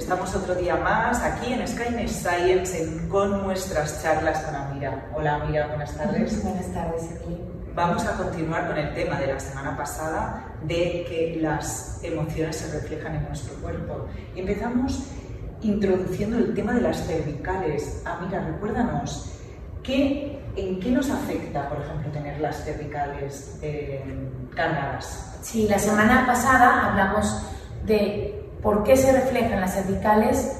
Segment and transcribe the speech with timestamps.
[0.00, 5.10] Estamos otro día más aquí en Skynet Science con nuestras charlas con Amira.
[5.14, 6.42] Hola Amira, buenas tardes.
[6.42, 7.10] Buenas tardes,
[7.74, 12.80] Vamos a continuar con el tema de la semana pasada de que las emociones se
[12.80, 14.06] reflejan en nuestro cuerpo.
[14.34, 15.04] empezamos
[15.60, 18.02] introduciendo el tema de las cervicales.
[18.06, 19.38] Amira, recuérdanos,
[19.82, 24.02] ¿qué, ¿en qué nos afecta, por ejemplo, tener las cervicales eh,
[24.56, 25.36] cargadas?
[25.42, 27.46] Sí, la semana pasada hablamos
[27.84, 30.56] de ¿Por qué se reflejan las cervicales?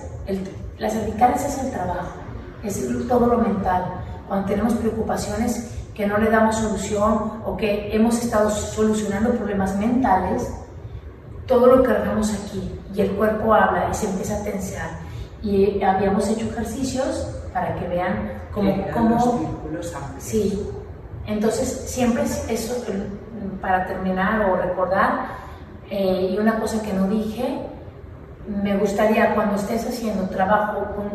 [0.78, 2.20] las cervicales es el trabajo,
[2.62, 3.84] es todo lo mental.
[4.28, 10.50] Cuando tenemos preocupaciones que no le damos solución o que hemos estado solucionando problemas mentales,
[11.46, 14.90] todo lo cargamos aquí y el cuerpo habla y se empieza a tensar.
[15.42, 18.72] Y habíamos hecho ejercicios para que vean cómo...
[18.94, 19.50] cómo
[20.18, 20.66] sí,
[21.26, 22.82] entonces siempre es eso,
[23.60, 25.26] para terminar o recordar,
[25.90, 27.66] eh, y una cosa que no dije,
[28.62, 31.08] me gustaría cuando estés haciendo trabajo con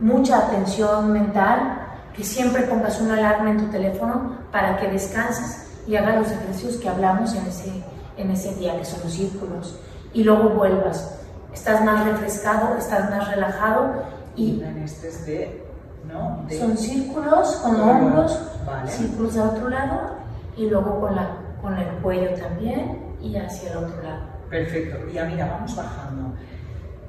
[0.00, 5.96] mucha atención mental, que siempre pongas una alarma en tu teléfono para que descanses y
[5.96, 7.84] hagas los ejercicios que hablamos en ese,
[8.16, 9.80] en ese día, que son los círculos,
[10.12, 11.18] y luego vuelvas.
[11.52, 14.04] Estás más refrescado, estás más relajado
[14.36, 14.62] y...
[14.84, 15.64] Este de,
[16.06, 16.46] ¿no?
[16.50, 18.38] Son círculos con hombros,
[18.86, 20.00] círculos al otro lado
[20.56, 24.22] y luego con, la, con el cuello también y hacia el otro lado.
[24.48, 24.96] Perfecto.
[25.08, 26.34] Y mira, vamos bajando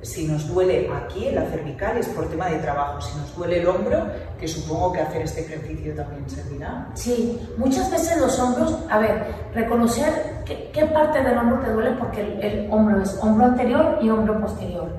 [0.02, 3.60] si nos duele aquí en la cervical es por tema de trabajo, si nos duele
[3.60, 4.08] el hombro,
[4.40, 6.88] que supongo que hacer este ejercicio también servirá.
[6.94, 12.22] Sí, muchas veces los hombros, a ver, reconocer qué, parte del hombro te duele porque
[12.42, 14.90] el, hombro es hombro anterior y hombro posterior.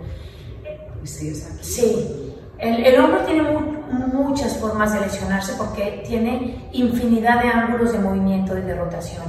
[1.05, 1.65] Sí, es aquí.
[1.65, 3.43] Sí, el, el hombro tiene
[4.13, 9.25] muchas formas de lesionarse porque tiene infinidad de ángulos de movimiento y de rotación,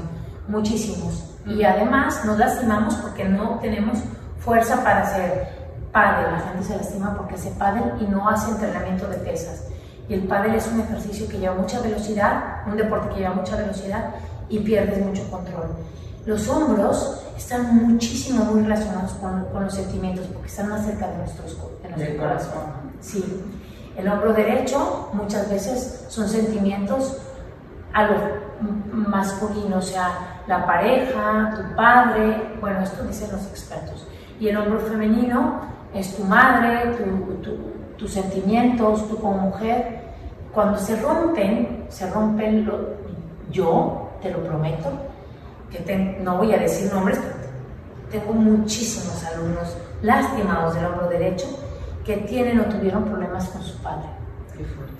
[0.47, 1.27] muchísimos.
[1.45, 3.97] Y además nos lastimamos porque no tenemos
[4.39, 5.60] fuerza para hacer
[5.91, 9.65] pádel, la gente se lastima porque hace pádel y no hace entrenamiento de pesas.
[10.07, 13.55] Y el pádel es un ejercicio que lleva mucha velocidad, un deporte que lleva mucha
[13.55, 14.15] velocidad
[14.49, 15.69] y pierdes mucho control.
[16.25, 21.17] Los hombros están muchísimo muy relacionados con, con los sentimientos porque están más cerca de,
[21.17, 22.63] nuestros, de nuestro corazón.
[22.99, 23.43] Sí.
[23.97, 27.17] El hombro derecho muchas veces son sentimientos
[27.93, 28.15] a lo
[28.93, 34.07] masculino, o sea, la pareja, tu padre, bueno, esto dicen los expertos.
[34.39, 35.61] Y el hombro femenino
[35.93, 36.95] es tu madre,
[37.97, 40.01] tus sentimientos, tú como mujer.
[40.53, 42.69] Cuando se rompen, se rompen,
[43.51, 44.89] yo te lo prometo,
[45.69, 47.41] que no voy a decir nombres, pero
[48.11, 51.47] tengo muchísimos alumnos lastimados del hombro derecho
[52.05, 54.07] que tienen o tuvieron problemas con su padre.
[54.57, 54.91] Qué fuerte.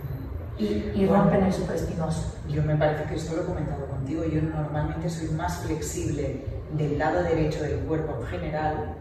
[0.58, 2.36] Y, rompen el supraespinoso.
[2.48, 7.00] Yo me parece que esto lo he comentado contigo, yo normalmente soy más flexible del
[7.00, 8.96] lado derecho del cuerpo en general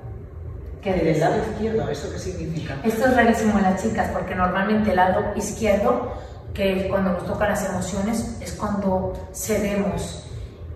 [0.82, 2.76] que del lado izquierdo, ¿eso qué significa?
[2.82, 6.12] Esto es rarísimo en las chicas, porque normalmente el lado izquierdo,
[6.54, 10.26] que cuando nos tocan las emociones, es cuando cedemos.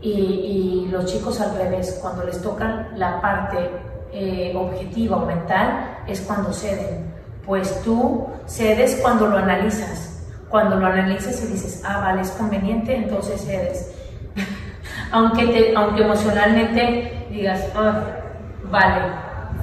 [0.00, 3.70] Y, los chicos al revés, cuando les tocan la parte
[4.12, 7.12] eh, objetiva o mental, es cuando ceden.
[7.46, 10.22] Pues tú cedes cuando lo analizas.
[10.50, 13.90] Cuando lo analizas y dices, ah, vale, es conveniente, entonces cedes.
[15.10, 18.04] aunque, te, aunque emocionalmente digas, ah,
[18.70, 19.02] vale,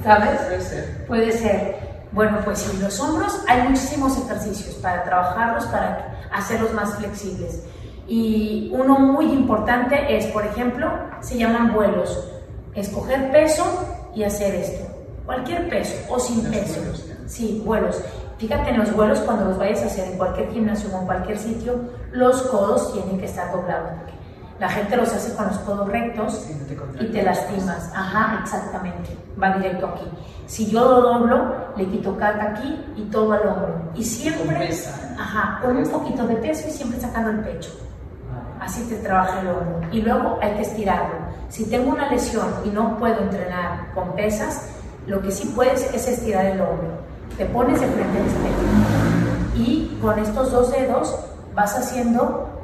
[0.02, 0.40] ¿sabes?
[0.40, 1.06] Puede ser.
[1.06, 1.92] Puede ser.
[2.12, 7.62] Bueno, pues sí, los hombros hay muchísimos ejercicios para trabajarlos, para hacerlos más flexibles.
[8.06, 12.28] Y uno muy importante es, por ejemplo, se llaman vuelos.
[12.74, 13.64] Escoger peso
[14.14, 14.86] y hacer esto.
[15.24, 16.80] Cualquier peso o sin peso.
[17.26, 18.02] sí, vuelos.
[18.38, 21.38] Fíjate en los vuelos cuando los vayas a hacer en cualquier gimnasio o en cualquier
[21.38, 21.80] sitio,
[22.10, 23.92] los codos tienen que estar doblados.
[24.62, 26.46] La gente los hace con los codos rectos
[27.00, 27.90] y te lastimas.
[27.96, 29.18] Ajá, exactamente.
[29.42, 30.04] Va directo aquí.
[30.46, 33.90] Si yo lo doblo, le quito carga aquí y todo al hombro.
[33.96, 34.70] Y siempre,
[35.18, 37.70] ajá, con un poquito de peso y siempre sacando el pecho.
[38.60, 39.80] Así te trabaja el hombro.
[39.90, 41.16] Y luego hay que estirarlo.
[41.48, 44.68] Si tengo una lesión y no puedo entrenar con pesas,
[45.08, 47.00] lo que sí puedes es estirar el hombro.
[47.36, 49.56] Te pones de frente al espejo.
[49.56, 51.18] Y con estos dos dedos
[51.52, 52.61] vas haciendo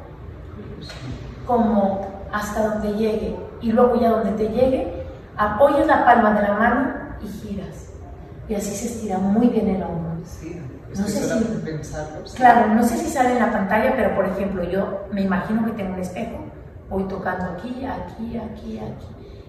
[1.49, 5.03] como hasta donde llegue y luego ya donde te llegue,
[5.35, 6.93] apoyas la palma de la mano
[7.23, 7.89] y giras.
[8.47, 10.11] Y así se estira muy bien el hombro.
[10.25, 10.61] Sí,
[10.95, 15.05] no sé si, Claro, no sé si sale en la pantalla, pero por ejemplo, yo
[15.11, 16.37] me imagino que tengo un espejo.
[16.87, 19.07] Voy tocando aquí, aquí, aquí, aquí.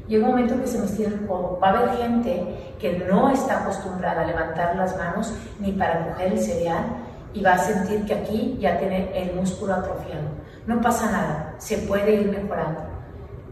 [0.08, 1.58] Llega un momento que se me estira el codo.
[1.62, 6.32] Va a haber gente que no está acostumbrada a levantar las manos ni para coger
[6.32, 6.85] el cereal
[7.32, 10.29] y va a sentir que aquí ya tiene el músculo atrofiado.
[10.67, 12.81] No pasa nada, se puede ir mejorando.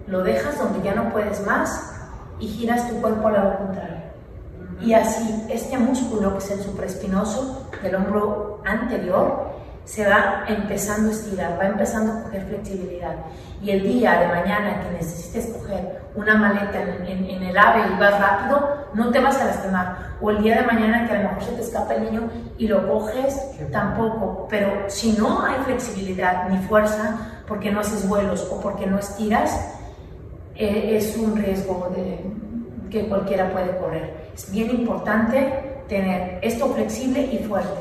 [0.06, 1.94] Lo dejas donde ya no puedes más
[2.40, 3.98] y giras tu cuerpo al lado contrario.
[4.80, 9.47] Y así, este músculo, que es el supraespinoso del hombro anterior,
[9.88, 13.14] se va empezando a estirar, va empezando a coger flexibilidad.
[13.62, 18.20] Y el día de mañana que necesites coger una maleta en, el ave y vas
[18.20, 19.96] rápido, no te vas a lastimar.
[20.20, 22.68] O el día de mañana que a lo mejor se te escapa el niño y
[22.68, 23.40] lo coges,
[23.72, 24.46] tampoco.
[24.50, 29.74] Pero si no hay flexibilidad ni fuerza, porque no haces vuelos o porque no estiras,
[30.54, 32.20] eh, es un riesgo de,
[32.90, 34.28] que cualquiera puede correr.
[34.34, 37.80] Es bien importante tener esto flexible y fuerte,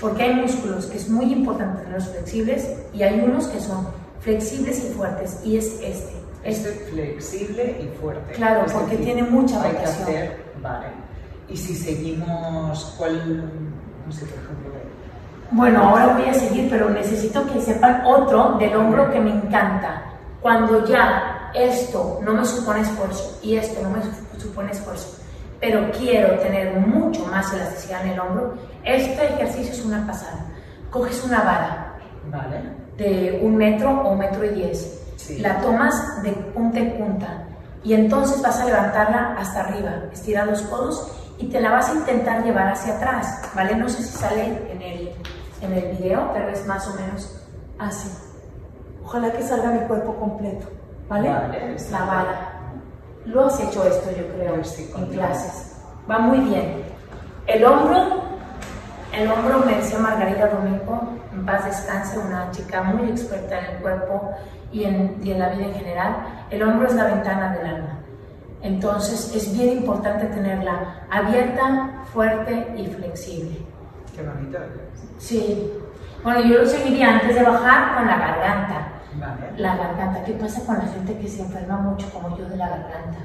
[0.00, 3.88] porque hay músculos que es muy importante tenerlos flexibles y hay unos que son
[4.20, 6.20] flexibles y fuertes, y es este.
[6.42, 8.32] Este flexible y fuerte.
[8.32, 10.86] Claro, porque tiene mucha hay que hacer, vale.
[11.48, 13.50] Y si seguimos, ¿cuál,
[14.06, 14.70] no sé, por ejemplo?
[15.52, 20.02] Bueno, ahora voy a seguir, pero necesito que sepan otro del hombro que me encanta.
[20.40, 24.00] Cuando ya esto no me supone esfuerzo y esto no me
[24.40, 25.19] supone esfuerzo,
[25.60, 28.54] pero quiero tener mucho más elasticidad en el hombro,
[28.84, 30.46] este ejercicio es una pasada.
[30.90, 31.98] Coges una vara
[32.96, 35.00] de un metro o un metro y diez,
[35.38, 37.44] la tomas de punta en punta
[37.82, 41.94] y entonces vas a levantarla hasta arriba, estirar los codos y te la vas a
[41.94, 43.74] intentar llevar hacia atrás, ¿vale?
[43.74, 45.12] No sé si sale en el,
[45.62, 47.42] en el video, pero es más o menos
[47.78, 48.10] así.
[49.02, 50.66] Ojalá que salga mi cuerpo completo,
[51.08, 51.28] ¿vale?
[51.90, 52.49] la vara.
[53.26, 55.76] Lo has hecho esto, yo creo, en clases.
[56.10, 56.82] Va muy bien.
[57.46, 58.22] El hombro,
[59.12, 63.82] el hombro me decía Margarita Domingo, en paz descanse, una chica muy experta en el
[63.82, 64.30] cuerpo
[64.72, 66.16] y en, y en la vida en general.
[66.50, 67.98] El hombro es la ventana del alma.
[68.62, 73.58] Entonces es bien importante tenerla abierta, fuerte y flexible.
[74.14, 74.58] Qué bonito.
[75.18, 75.72] Sí.
[76.22, 78.88] Bueno, yo lo seguiría antes de bajar con la garganta.
[79.56, 80.24] La garganta.
[80.24, 83.18] ¿Qué pasa con la gente que se enferma mucho como yo de la garganta?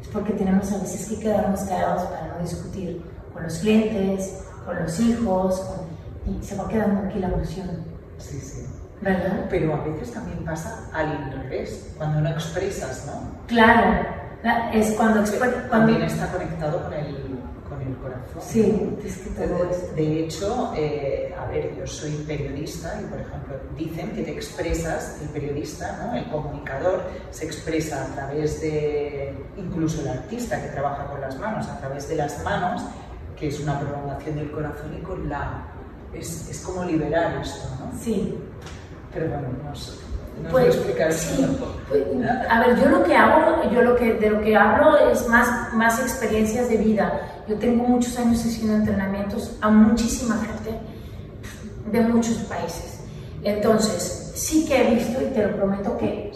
[0.00, 3.02] Es porque tenemos a veces que quedarnos callados para no discutir
[3.32, 5.62] con los clientes, con los hijos,
[6.26, 7.68] y se va quedando aquí la emoción.
[8.18, 8.66] Sí, sí.
[9.00, 9.46] ¿Verdad?
[9.50, 13.46] Pero a veces también pasa al revés, cuando no expresas, ¿no?
[13.48, 14.06] Claro,
[14.72, 15.56] es cuando, cuando...
[15.68, 17.23] También está conectado con el
[18.04, 18.42] corazón.
[18.42, 23.56] Sí, es que todo De hecho, eh, a ver, yo soy periodista y, por ejemplo,
[23.76, 26.16] dicen que te expresas, el periodista, ¿no?
[26.16, 31.66] el comunicador, se expresa a través de, incluso el artista que trabaja con las manos,
[31.68, 32.82] a través de las manos,
[33.36, 35.66] que es una prolongación del corazón y con la...
[36.12, 37.98] Es, es como liberar esto, ¿no?
[37.98, 38.38] Sí.
[39.12, 40.13] Pero bueno, no sé.
[40.42, 41.46] No pues, explicar sí,
[41.88, 42.02] pues,
[42.48, 45.72] a ver, yo lo que hago, yo lo que, de lo que hablo es más,
[45.74, 47.20] más experiencias de vida.
[47.48, 50.78] Yo tengo muchos años haciendo entrenamientos a muchísima gente
[51.90, 53.00] de muchos países.
[53.42, 56.32] Entonces, sí que he visto, y te lo prometo que,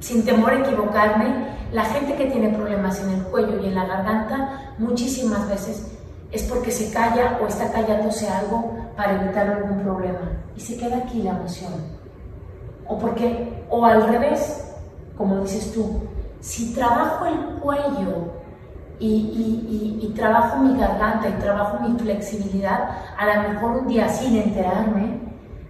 [0.00, 3.86] sin temor a equivocarme, la gente que tiene problemas en el cuello y en la
[3.86, 5.86] garganta, muchísimas veces
[6.32, 10.32] es porque se calla o está callándose algo para evitar algún problema.
[10.56, 11.99] Y se queda aquí la emoción.
[12.90, 14.74] O porque, o al revés,
[15.16, 16.02] como dices tú,
[16.40, 18.32] si trabajo el cuello
[18.98, 25.20] y, trabajo mi garganta y trabajo mi flexibilidad, a lo mejor un día sin enterarme,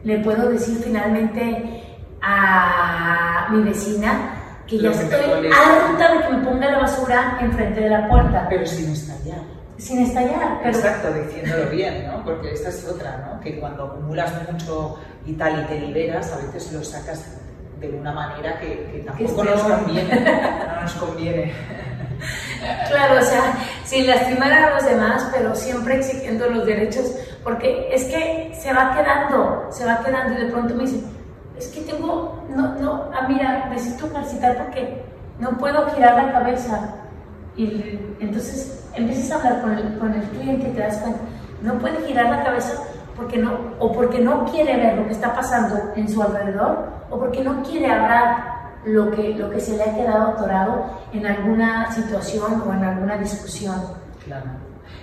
[0.03, 4.35] le puedo decir finalmente a mi vecina
[4.67, 8.47] que ya estoy harta de que me ponga la basura enfrente de la puerta.
[8.49, 9.60] Pero sin estallar.
[9.81, 10.61] Sin estallar.
[10.65, 12.23] Exacto, diciéndolo bien, ¿no?
[12.23, 13.41] Porque esta es otra, ¿no?
[13.41, 17.39] Que cuando acumulas mucho y tal y te liberas, a veces lo sacas
[17.81, 20.21] de una manera que, tampoco nos conviene.
[20.75, 21.53] no nos conviene.
[22.89, 28.05] Claro, o sea, sin lastimar a los demás, pero siempre exigiendo los derechos, porque es
[28.05, 31.05] que se va quedando, se va quedando y de pronto me dicen,
[31.57, 35.03] es que tengo, no, no, ah, mira, necesito ejercitar porque
[35.39, 37.00] no puedo girar la cabeza.
[37.57, 41.21] Y entonces empiezas a hablar con el, con el cliente y te das cuenta,
[41.63, 42.83] no puede girar la cabeza
[43.17, 47.19] porque no, o porque no quiere ver lo que está pasando en su alrededor, o
[47.19, 51.93] porque no quiere hablar lo que, lo que se le ha quedado atorado en alguna
[51.93, 53.79] situación o en alguna discusión.
[54.25, 54.47] Claro.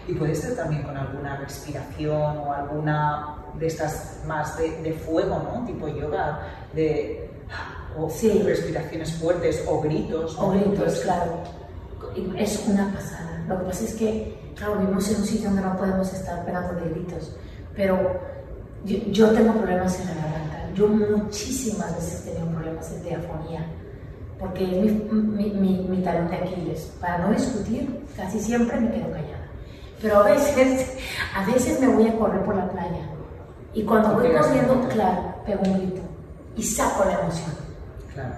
[0.08, 5.40] Y puede ser también con alguna respiración o alguna de estas más de, de fuego,
[5.44, 5.66] ¿no?
[5.66, 6.40] Tipo yoga,
[6.74, 7.30] de
[7.98, 8.42] o sí.
[8.44, 10.38] respiraciones fuertes o gritos.
[10.40, 11.44] O gritos, claro.
[12.38, 13.44] Es una pasada.
[13.48, 16.80] Lo que pasa es que, claro, vivimos en un sitio donde no podemos estar pegando
[16.90, 17.36] gritos,
[17.76, 17.98] pero
[18.86, 20.48] yo, yo tengo problemas en la garganta
[20.78, 23.66] yo muchísimas veces he tenido problemas de diafonía,
[24.40, 26.94] porque es mi, mi, mi, talón de Aquiles.
[27.02, 29.48] Para no discutir, casi siempre me quedo callada.
[30.00, 30.96] Pero a veces,
[31.36, 33.10] a veces me voy a correr por la playa.
[33.74, 36.02] Y cuando voy corriendo, claro, pego un grito
[36.56, 37.52] y saco la emoción.
[38.14, 38.36] Claro.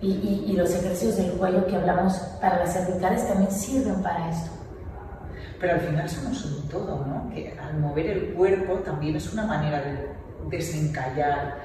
[0.00, 4.30] Y, y, y, los ejercicios del cuello que hablamos para las cervicales también sirven para
[4.30, 4.50] esto.
[5.60, 7.28] Pero al final somos un todo, ¿no?
[7.34, 10.08] Que al mover el cuerpo también es una manera de
[10.48, 11.58] desencallar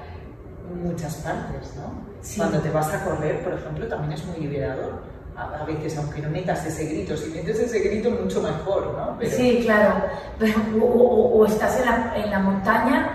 [0.82, 1.92] muchas partes, ¿no?
[2.36, 5.02] Cuando te vas a correr, por ejemplo, también es muy liberador
[5.36, 9.18] a, veces, aunque no metas ese grito, si metes ese grito mucho mejor, ¿no?
[9.28, 10.06] Sí, claro.
[10.80, 13.10] O, estás en la, en la, montaña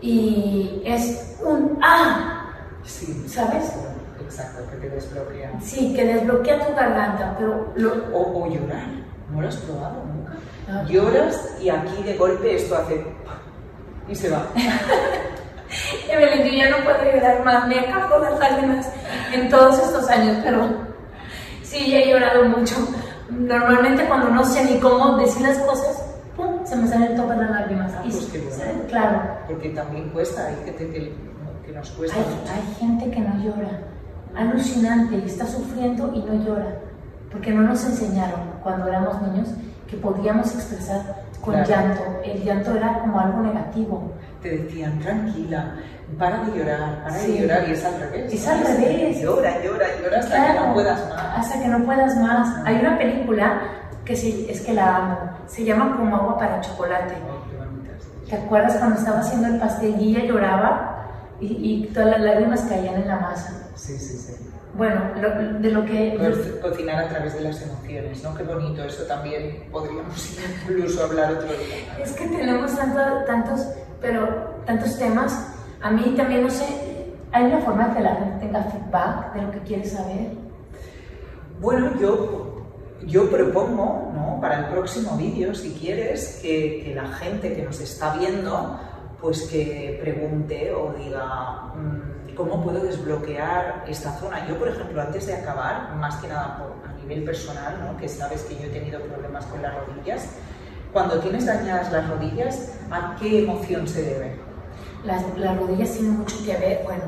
[0.00, 2.50] y es un ¡ah!
[2.84, 3.24] Sí.
[3.28, 3.72] ¿Sabes?
[4.26, 5.50] Exacto, que te desbloquea.
[5.60, 7.72] Sí, que desbloquea tu garganta, pero...
[8.12, 8.86] O, llorar,
[9.30, 10.32] ¿no lo has probado nunca?
[10.68, 10.84] Ah.
[10.88, 13.04] Lloras y aquí de golpe esto hace...
[14.08, 14.46] y se va.
[16.10, 18.86] Evelyn, yo ya no puedo llorar más, me acabo las lágrimas
[19.32, 20.86] en todos estos años, pero
[21.66, 22.76] Sí, he llorado mucho.
[23.28, 26.00] Normalmente cuando no sé ni cómo decir las cosas,
[26.36, 26.64] ¡pum!
[26.64, 27.92] se me salen todas las lágrimas.
[27.96, 28.30] Ah, pues
[28.88, 29.20] Claro.
[29.48, 31.12] Porque también cuesta, hay gente que,
[31.66, 32.16] que nos cuesta.
[32.16, 33.80] Hay, hay gente que no llora.
[34.36, 36.78] Alucinante, y está sufriendo y no llora.
[37.30, 39.48] Porque no nos enseñaron cuando éramos niños
[39.88, 42.02] que podíamos expresar con llanto.
[42.24, 44.12] El llanto era como algo negativo.
[44.42, 45.76] Te decían, tranquila,
[46.18, 48.32] para de llorar, para de llorar y es al revés.
[48.32, 49.20] Es al revés.
[49.20, 51.38] Llora, llora, llora hasta que no puedas más.
[51.38, 52.66] Hasta que no puedas más.
[52.66, 53.60] Hay una película
[54.04, 57.14] que sí, es que la amo, se llama Como agua para chocolate.
[57.28, 60.95] Oh, ¿Te acuerdas cuando estaba haciendo el pastel y ella lloraba
[61.40, 63.68] y, y todas las lágrimas caían en la masa?
[63.74, 64.46] Sí, sí, sí.
[64.76, 65.00] Bueno,
[65.60, 66.18] de lo que...
[66.60, 68.34] Cocinar a través de las emociones, ¿no?
[68.34, 70.38] Qué bonito, eso también podríamos
[70.68, 71.98] incluso hablar otro día.
[72.02, 73.68] Es que tenemos tantos,
[74.00, 76.66] pero tantos temas a mí también, no sé,
[77.32, 80.32] ¿hay una forma que la gente tenga feedback de lo que quiere saber?
[81.60, 82.66] Bueno, yo,
[83.06, 84.40] yo propongo ¿no?
[84.40, 88.78] para el próximo vídeo, si quieres, que, que, la gente que nos está viendo,
[89.26, 94.46] pues que pregunte o diga mm, cómo puedo desbloquear esta zona.
[94.46, 97.96] Yo, por ejemplo, antes de acabar, más que nada por, a nivel personal, ¿no?
[97.96, 100.28] que sabes que yo he tenido problemas con las rodillas,
[100.92, 104.36] cuando tienes dañadas las rodillas, ¿a qué emoción se debe?
[105.04, 105.24] Las,
[105.58, 107.02] rodillas tienen mucho que ver, bueno,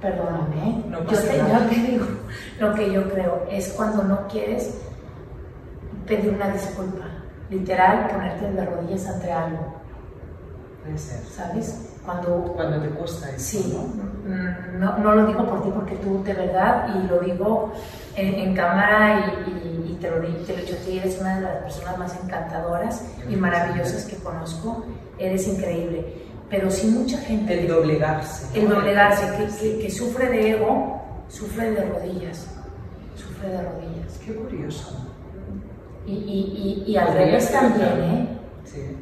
[0.00, 0.84] perdóname, ¿eh?
[0.90, 2.06] yo, te, digo,
[2.58, 4.76] lo que yo creo es cuando no quieres
[6.04, 7.17] pedir una disculpa,
[7.50, 9.74] literal, ponerte en las rodillas ante algo.
[10.82, 11.20] Puede ser.
[11.24, 11.88] ¿Sabes?
[12.04, 13.78] Cuando, cuando te cuesta eso, Sí,
[14.24, 14.98] mm, ¿no?
[14.98, 17.72] No, lo digo por ti porque tú de verdad, y lo digo
[18.16, 21.56] en, cámara y, te, lo, te lo he dicho a ti, eres una de las
[21.64, 24.84] personas más encantadoras y maravillosas que conozco,
[25.18, 26.28] eres increíble.
[26.48, 27.60] Pero si mucha gente...
[27.60, 28.58] El doblegarse.
[28.58, 32.46] El doblegarse, que, que, sufre de ego, sufre de rodillas.
[33.16, 34.18] Sufre de rodillas.
[34.24, 35.08] Qué curioso.
[36.08, 38.28] Y, y, y, y al revés también, ¿eh?
[38.64, 38.96] Sí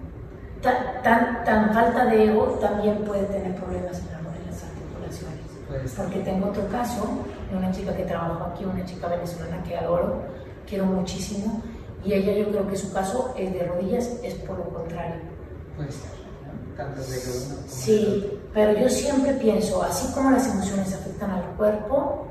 [1.02, 4.06] tan, tan, falta de ego también puede tener problemas en,
[4.46, 5.92] las articulaciones.
[5.96, 10.22] Porque tengo otro caso de una chica que trabajó aquí, una chica venezolana que adoro,
[10.66, 11.62] quiero muchísimo,
[12.04, 15.16] y ella yo creo que su caso es de rodillas es por lo contrario.
[15.76, 16.16] Puede ser,
[16.76, 21.44] Tanto de uno como Sí, pero yo siempre pienso, así como las emociones afectan al
[21.56, 22.26] cuerpo,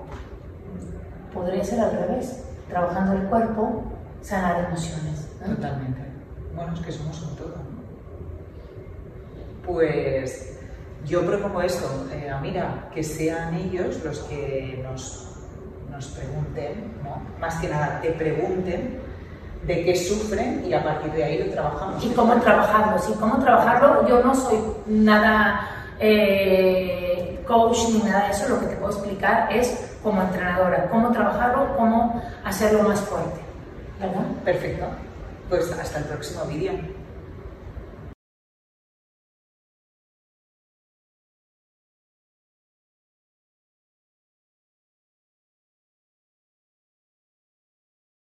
[1.34, 3.84] podría ser al revés, trabajando el cuerpo,
[4.26, 5.30] sanar emociones.
[5.46, 6.02] Totalmente.
[6.56, 7.56] Bueno, es que somos un todo.
[9.66, 10.60] Pues
[11.06, 15.28] yo propongo eso, eh, mira, que sean ellos los que nos,
[15.92, 17.22] nos pregunten, ¿no?
[17.40, 19.00] más que nada te pregunten
[19.64, 22.04] de qué sufren y a partir de ahí lo trabajamos.
[22.04, 24.08] Y cómo trabajarlo, sí, cómo trabajarlo.
[24.08, 25.68] Yo no soy nada
[26.00, 31.12] eh, coach ni nada de eso, lo que te puedo explicar es como entrenadora, cómo
[31.12, 33.46] trabajarlo, cómo hacerlo más fuerte.
[34.44, 34.86] Perfecto.
[35.50, 36.74] Pues hasta el próximo vídeo.